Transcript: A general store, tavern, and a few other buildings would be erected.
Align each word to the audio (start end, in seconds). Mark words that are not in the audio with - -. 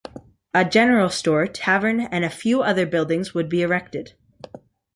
A 0.55 0.65
general 0.65 1.09
store, 1.11 1.45
tavern, 1.45 1.99
and 1.99 2.25
a 2.25 2.29
few 2.31 2.63
other 2.63 2.87
buildings 2.87 3.35
would 3.35 3.47
be 3.47 3.61
erected. 3.61 4.15